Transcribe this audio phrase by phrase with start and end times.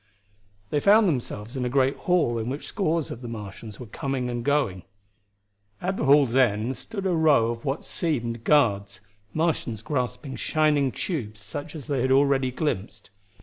[0.71, 4.31] They found themselves in a great hall in which scores of the Martians were coming
[4.31, 4.81] and going.
[5.79, 8.99] At the hall's end stood a row of what seemed guards,
[9.31, 13.11] Martians grasping shining tubes such as they had already glimpsed.